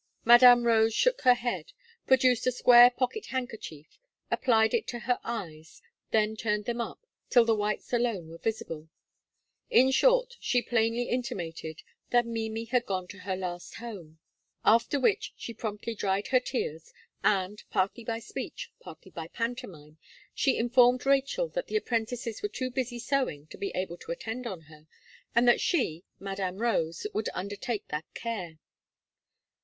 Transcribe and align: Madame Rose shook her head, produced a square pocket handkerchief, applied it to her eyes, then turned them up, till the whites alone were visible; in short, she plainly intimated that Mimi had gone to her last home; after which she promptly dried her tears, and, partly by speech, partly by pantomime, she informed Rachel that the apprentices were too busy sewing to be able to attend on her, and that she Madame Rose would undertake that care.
Madame 0.25 0.63
Rose 0.63 0.95
shook 0.95 1.21
her 1.21 1.35
head, 1.35 1.73
produced 2.07 2.47
a 2.47 2.51
square 2.51 2.89
pocket 2.89 3.27
handkerchief, 3.27 3.99
applied 4.31 4.73
it 4.73 4.87
to 4.87 4.97
her 4.97 5.19
eyes, 5.23 5.83
then 6.09 6.35
turned 6.35 6.65
them 6.65 6.81
up, 6.81 7.05
till 7.29 7.45
the 7.45 7.53
whites 7.53 7.93
alone 7.93 8.27
were 8.27 8.39
visible; 8.39 8.89
in 9.69 9.91
short, 9.91 10.37
she 10.39 10.59
plainly 10.59 11.03
intimated 11.03 11.83
that 12.09 12.25
Mimi 12.25 12.65
had 12.65 12.87
gone 12.87 13.07
to 13.09 13.19
her 13.19 13.35
last 13.35 13.75
home; 13.75 14.17
after 14.65 14.99
which 14.99 15.35
she 15.37 15.53
promptly 15.53 15.93
dried 15.93 16.29
her 16.29 16.39
tears, 16.39 16.91
and, 17.23 17.63
partly 17.69 18.03
by 18.03 18.17
speech, 18.17 18.71
partly 18.79 19.11
by 19.11 19.27
pantomime, 19.27 19.99
she 20.33 20.57
informed 20.57 21.05
Rachel 21.05 21.47
that 21.49 21.67
the 21.67 21.77
apprentices 21.77 22.41
were 22.41 22.49
too 22.49 22.71
busy 22.71 22.97
sewing 22.97 23.45
to 23.51 23.55
be 23.59 23.69
able 23.75 23.97
to 23.97 24.11
attend 24.11 24.47
on 24.47 24.61
her, 24.61 24.87
and 25.35 25.47
that 25.47 25.61
she 25.61 26.03
Madame 26.19 26.57
Rose 26.57 27.05
would 27.13 27.29
undertake 27.35 27.89
that 27.89 28.11
care. 28.15 28.57